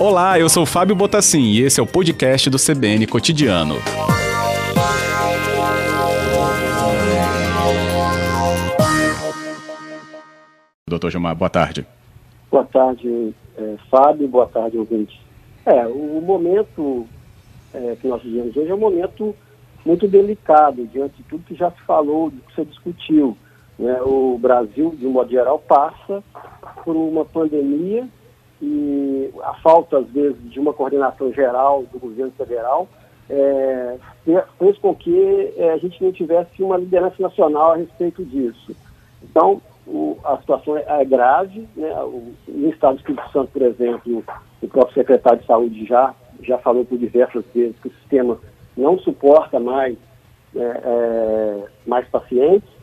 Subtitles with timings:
[0.00, 3.74] Olá, eu sou Fábio Botassin e esse é o podcast do CBN Cotidiano.
[10.86, 11.86] Doutor Gilmar, boa tarde.
[12.50, 15.20] Boa tarde, é, Fábio, boa tarde, ouvinte.
[15.66, 17.06] É, o momento
[17.74, 19.36] é, que nós vivemos hoje é um momento
[19.84, 23.36] muito delicado, diante de tudo que já se falou, do que se discutiu.
[23.78, 24.00] Né?
[24.02, 26.22] O Brasil, de um modo geral, passa
[26.84, 28.08] por uma pandemia
[28.60, 32.88] e a falta, às vezes, de uma coordenação geral do governo federal
[33.30, 33.98] é,
[34.58, 38.74] fez com que é, a gente não tivesse uma liderança nacional a respeito disso.
[39.22, 41.68] Então, o, a situação é, é grave.
[41.76, 41.92] Né?
[42.02, 44.24] O, no estado do Espírito Santo, por exemplo,
[44.62, 48.38] o próprio secretário de Saúde já, já falou por diversas vezes que o sistema
[48.76, 49.96] não suporta mais,
[50.56, 52.77] é, é mais pacientes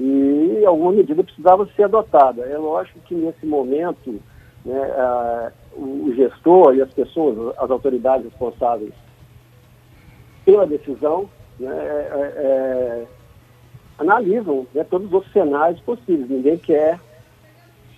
[0.00, 2.42] e alguma medida precisava ser adotada.
[2.42, 4.20] É lógico que nesse momento
[4.64, 8.92] né, o gestor e as pessoas, as autoridades responsáveis
[10.44, 13.06] pela decisão, né, é, é, é,
[13.98, 16.30] analisam né, todos os cenários possíveis.
[16.30, 17.00] Ninguém quer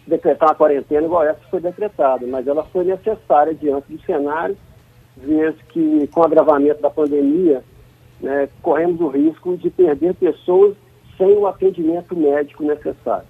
[0.06, 4.56] decretar uma quarentena igual essa foi decretada, mas ela foi necessária diante do cenário,
[5.16, 7.62] vez que com o agravamento da pandemia,
[8.20, 10.74] né, corremos o risco de perder pessoas
[11.20, 13.28] sem o atendimento médico necessário.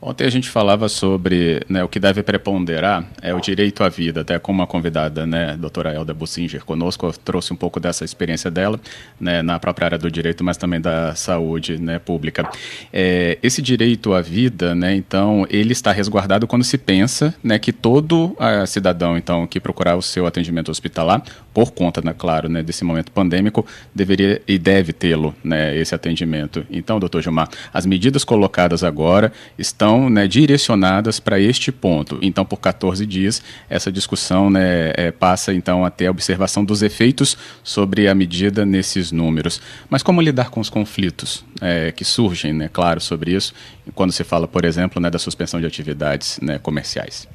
[0.00, 4.20] Ontem a gente falava sobre né, o que deve preponderar é o direito à vida,
[4.20, 8.78] até com uma convidada, né, doutora Elda Bussinger, conosco, trouxe um pouco dessa experiência dela,
[9.18, 12.48] né, na própria área do direito, mas também da saúde né, pública.
[12.92, 17.72] É, esse direito à vida, né, então, ele está resguardado quando se pensa né, que
[17.72, 21.22] todo a cidadão, então, que procurar o seu atendimento hospitalar,
[21.54, 26.66] por conta, né, claro, né, desse momento pandêmico, deveria e deve tê-lo, né, esse atendimento.
[26.70, 32.18] Então, doutor Gilmar, as medidas colocadas agora estão estão né, direcionadas para este ponto.
[32.20, 37.36] Então, por 14 dias, essa discussão né, é, passa então até a observação dos efeitos
[37.62, 39.60] sobre a medida nesses números.
[39.88, 43.54] Mas como lidar com os conflitos é, que surgem, né, claro, sobre isso,
[43.94, 47.28] quando se fala, por exemplo, né, da suspensão de atividades né, comerciais?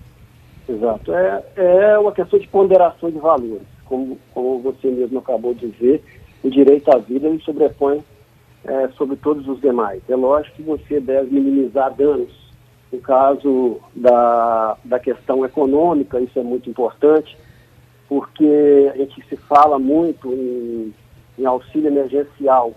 [0.68, 1.14] Exato.
[1.14, 3.68] É, é uma questão de ponderação de valores.
[3.86, 6.04] Como, como você mesmo acabou de dizer,
[6.44, 8.04] o direito à vida ele sobrepõe
[8.66, 10.02] é, sobre todos os demais.
[10.08, 12.49] É lógico que você deve minimizar danos
[12.92, 17.38] no caso da, da questão econômica, isso é muito importante,
[18.08, 20.94] porque a gente se fala muito em,
[21.38, 22.74] em auxílio emergencial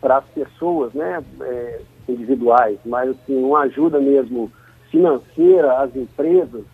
[0.00, 4.50] para as pessoas né, é, individuais, mas assim, uma ajuda mesmo
[4.90, 6.64] financeira às empresas,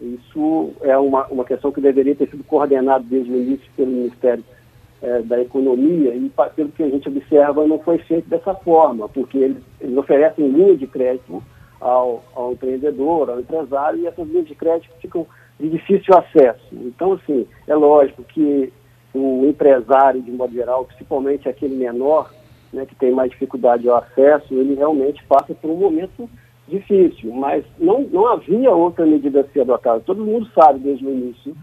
[0.00, 4.44] isso é uma, uma questão que deveria ter sido coordenada desde o início pelo Ministério
[5.00, 9.38] é, da Economia e, pelo que a gente observa, não foi feito dessa forma, porque
[9.38, 11.42] eles, eles oferecem linha de crédito
[11.82, 15.26] ao, ao empreendedor, ao empresário, e essas linhas de crédito ficam
[15.58, 16.64] de difícil acesso.
[16.72, 18.72] Então, assim, é lógico que
[19.12, 22.32] o empresário, de modo geral, principalmente aquele menor,
[22.72, 26.30] né, que tem mais dificuldade ao acesso, ele realmente passa por um momento
[26.68, 30.00] difícil, mas não, não havia outra medida a ser adotada.
[30.00, 31.54] Todo mundo sabe desde o início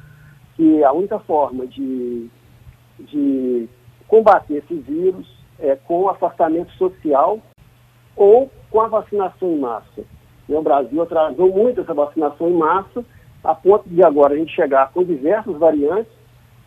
[0.55, 2.27] que a única forma de,
[2.99, 3.67] de
[4.07, 7.39] combater esse vírus é com afastamento social
[8.15, 10.03] ou com a vacinação em massa.
[10.47, 13.05] O Brasil atrasou muito essa vacinação em massa,
[13.43, 16.11] a ponto de agora a gente chegar com diversas variantes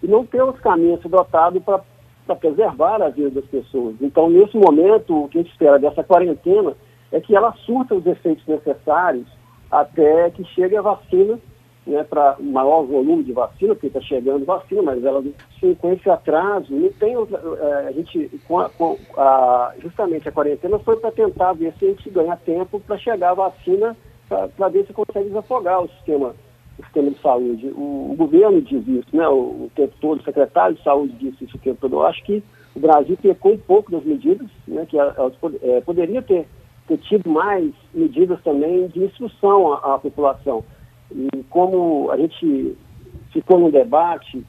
[0.03, 3.97] e não ter os caminhos dotados para preservar a vida das pessoas.
[4.01, 6.75] Então, nesse momento, o que a gente espera dessa quarentena
[7.11, 9.27] é que ela surta os efeitos necessários
[9.71, 11.39] até que chegue a vacina
[11.87, 15.23] né, para maior volume de vacina, porque está chegando vacina, mas ela
[15.59, 20.29] se com esse atraso, não tem outra, é, a gente, com a, com a, justamente
[20.29, 23.97] a quarentena foi para tentar ver se a gente ganha tempo para chegar a vacina,
[24.29, 26.35] para ver se consegue desafogar o sistema,
[26.79, 27.67] o sistema de saúde.
[27.77, 31.45] O, o governo diz isso, né, o, o, tempo todo, o secretário de saúde disse
[31.45, 31.97] isso o tempo todo.
[31.97, 32.43] Eu acho que
[32.77, 36.47] o Brasil pecou um pouco das medidas, né, que é, poderia ter,
[36.87, 40.65] ter tido mais medidas também de instrução à população
[41.15, 42.77] e como a gente
[43.33, 44.45] ficou no debate,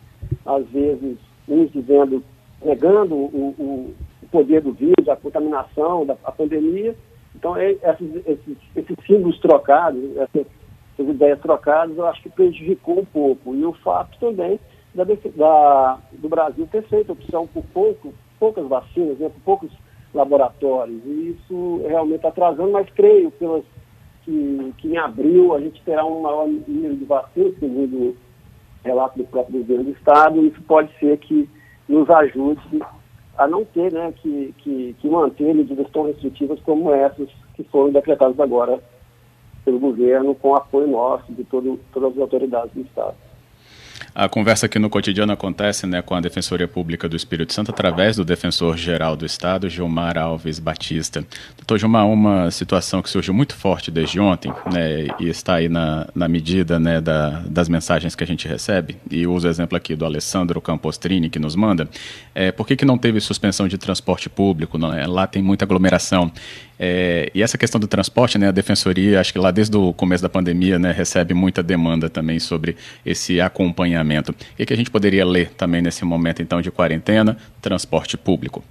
[0.46, 1.18] às vezes,
[1.48, 2.24] uns dizendo,
[2.64, 3.94] negando o, o,
[4.24, 6.96] o poder do vírus, a contaminação, da, a pandemia,
[7.36, 10.46] então é, esses, esses, esses símbolos trocados, essas,
[10.94, 13.56] essas, ideias trocadas, eu acho que prejudicou um pouco.
[13.56, 14.60] E o fato também
[14.94, 19.72] da, da, do Brasil ter feito opção por pouco, poucas vacinas, né, por poucos
[20.14, 21.02] laboratórios.
[21.06, 23.64] E isso realmente está atrasando, mas creio, pelas
[24.24, 28.18] que, que em abril a gente terá um maior número de vacinas, segundo o
[28.84, 31.50] relato do próprio governo do Estado, isso pode ser que
[31.88, 32.82] nos ajude
[33.38, 37.92] a não ter né, que, que, que manter medidas tão restritivas como essas que foram
[37.92, 38.80] decretadas agora
[39.66, 43.16] pelo governo com apoio nosso de todo, todas as autoridades do Estado.
[44.16, 48.16] A conversa aqui no cotidiano acontece né, com a Defensoria Pública do Espírito Santo através
[48.16, 51.26] do Defensor-Geral do Estado, Gilmar Alves Batista.
[51.58, 56.08] Doutor Gilmar, uma situação que surgiu muito forte desde ontem né, e está aí na,
[56.14, 59.96] na medida né, da, das mensagens que a gente recebe, e uso o exemplo aqui
[59.96, 61.90] do Alessandro Campostrini, que nos manda,
[62.36, 64.78] é, por que, que não teve suspensão de transporte público?
[64.78, 65.08] Não é?
[65.08, 66.32] Lá tem muita aglomeração.
[66.80, 70.24] É, e essa questão do transporte, né, a defensoria, acho que lá desde o começo
[70.24, 72.76] da pandemia, né, recebe muita demanda também sobre
[73.06, 74.34] esse acompanhamento.
[74.58, 78.64] E que a gente poderia ler também nesse momento então de quarentena, transporte público.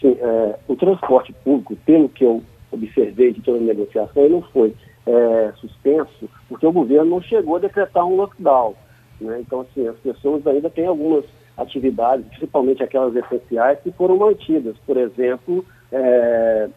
[0.00, 4.42] Sim, é, o transporte público, pelo que eu observei de toda a negociação, ele não
[4.42, 4.74] foi
[5.06, 8.74] é, suspenso porque o governo não chegou a decretar um lockdown.
[9.20, 9.40] Né?
[9.40, 11.24] Então, assim, as pessoas ainda têm algumas
[11.56, 14.76] atividades, principalmente aquelas essenciais, que foram mantidas.
[14.86, 16.68] Por exemplo, é,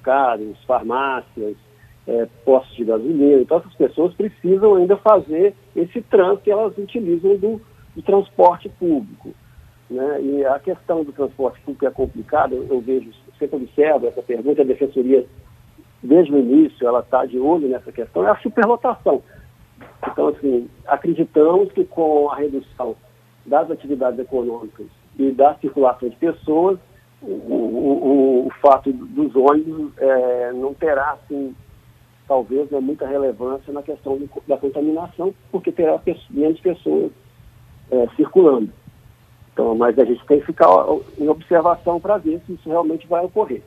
[0.00, 1.56] supermercados, farmácias,
[2.06, 3.42] é, postos de gasolina.
[3.42, 7.60] Então, essas pessoas precisam ainda fazer esse trânsito que elas utilizam do,
[7.94, 9.30] do transporte público.
[9.88, 10.22] Né?
[10.22, 14.62] E a questão do transporte público é complicada, eu, eu vejo, sempre observo essa pergunta,
[14.62, 15.26] a Defensoria,
[16.02, 19.22] desde o início, ela está de olho nessa questão, é a superlotação.
[20.10, 22.96] Então, assim, acreditamos que com a redução
[23.44, 24.86] das atividades econômicas
[25.18, 26.78] e da circulação de pessoas,
[27.22, 31.54] o, o, o fato dos ônibus é, não terá, assim,
[32.26, 36.00] talvez, né, muita relevância na questão de, da contaminação, porque terá
[36.30, 37.10] menos pessoas
[37.90, 38.72] é, circulando.
[39.52, 40.68] Então, mas a gente tem que ficar
[41.18, 43.62] em observação para ver se isso realmente vai ocorrer.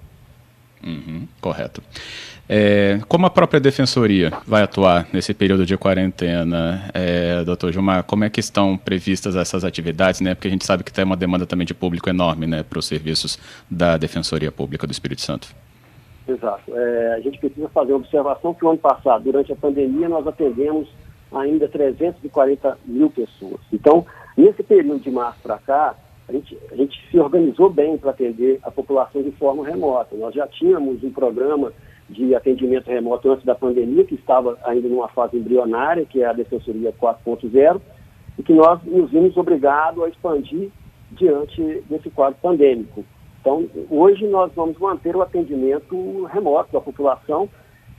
[0.83, 1.81] Uhum, correto.
[2.47, 8.25] É, como a própria defensoria vai atuar nesse período de quarentena, é, doutor Gilmar, como
[8.25, 10.35] é que estão previstas essas atividades, né?
[10.35, 12.85] Porque a gente sabe que tem uma demanda também de público enorme, né, para os
[12.85, 13.39] serviços
[13.71, 15.55] da Defensoria Pública do Espírito Santo.
[16.27, 16.75] Exato.
[16.75, 20.25] É, a gente precisa fazer uma observação que o ano passado, durante a pandemia, nós
[20.27, 20.87] atendemos
[21.33, 23.59] ainda 340 mil pessoas.
[23.71, 24.05] Então,
[24.37, 25.95] nesse período de março para cá,
[26.27, 30.15] a gente, a gente se organizou bem para atender a população de forma remota.
[30.15, 31.73] Nós já tínhamos um programa
[32.09, 36.33] de atendimento remoto antes da pandemia, que estava ainda numa fase embrionária, que é a
[36.33, 37.81] Defensoria 4.0,
[38.37, 40.69] e que nós nos vimos obrigados a expandir
[41.11, 43.05] diante desse quadro pandêmico.
[43.39, 47.49] Então, hoje nós vamos manter o atendimento remoto da população.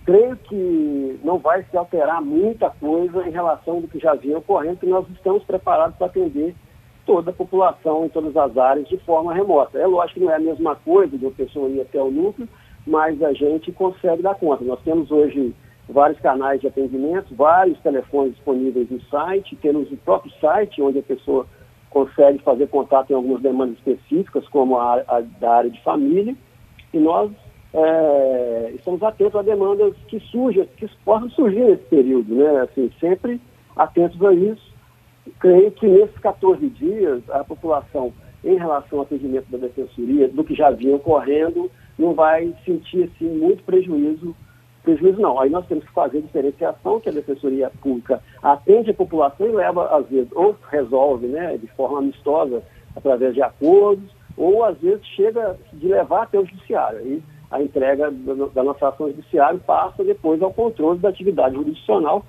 [0.05, 4.79] Creio que não vai se alterar muita coisa em relação do que já vinha ocorrendo,
[4.79, 6.55] que nós estamos preparados para atender
[7.07, 9.79] toda a população em todas as áreas de forma remota.
[9.79, 12.49] É lógico que não é a mesma coisa de uma pessoa ir até o núcleo,
[12.87, 14.65] mas a gente consegue dar conta.
[14.65, 15.55] Nós temos hoje
[15.89, 21.03] vários canais de atendimento, vários telefones disponíveis no site, temos o próprio site onde a
[21.03, 21.47] pessoa
[21.91, 26.35] consegue fazer contato em algumas demandas específicas, como a, a da área de família,
[26.93, 27.31] e nós
[27.73, 32.61] é, estamos atentos a demandas que surgem, que possam surgir nesse período, né?
[32.61, 33.41] Assim, sempre
[33.77, 34.75] atentos a isso.
[35.41, 38.13] Creio que nesses 14 dias a população,
[38.45, 43.29] em relação ao atendimento da defensoria, do que já vinha ocorrendo, não vai sentir assim,
[43.29, 44.35] muito prejuízo.
[44.83, 45.41] Prejuízo não.
[45.41, 49.87] Aí nós temos que fazer diferenciação, que a Defensoria Pública atende a população e leva,
[49.97, 52.63] às vezes, ou resolve né, de forma amistosa,
[52.95, 54.05] através de acordos,
[54.37, 56.99] ou às vezes chega de levar até o judiciário.
[56.99, 62.25] Aí a entrega da nossa ação judiciária passa depois ao controle da atividade jurisdicional.